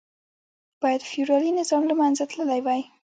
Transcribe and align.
باید 0.81 1.07
فیوډالي 1.09 1.51
نظام 1.59 1.83
له 1.89 1.95
منځه 2.01 2.23
تللی 2.31 2.59
وای. 2.63 2.81